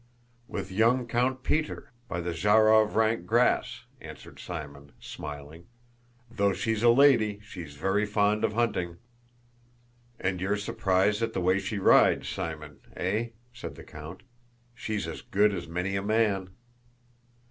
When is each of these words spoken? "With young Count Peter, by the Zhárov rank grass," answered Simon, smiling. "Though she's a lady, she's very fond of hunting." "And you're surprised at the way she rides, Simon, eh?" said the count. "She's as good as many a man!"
"With 0.47 0.71
young 0.71 1.05
Count 1.05 1.43
Peter, 1.43 1.91
by 2.07 2.21
the 2.21 2.31
Zhárov 2.31 2.95
rank 2.95 3.27
grass," 3.27 3.83
answered 4.01 4.39
Simon, 4.39 4.93
smiling. 4.99 5.67
"Though 6.31 6.53
she's 6.53 6.81
a 6.81 6.89
lady, 6.89 7.39
she's 7.43 7.75
very 7.75 8.07
fond 8.07 8.43
of 8.43 8.53
hunting." 8.53 8.97
"And 10.19 10.41
you're 10.41 10.57
surprised 10.57 11.21
at 11.21 11.33
the 11.33 11.39
way 11.39 11.59
she 11.59 11.77
rides, 11.77 12.27
Simon, 12.27 12.79
eh?" 12.97 13.27
said 13.53 13.75
the 13.75 13.83
count. 13.83 14.23
"She's 14.73 15.05
as 15.07 15.21
good 15.21 15.53
as 15.53 15.67
many 15.67 15.95
a 15.95 16.01
man!" 16.01 16.49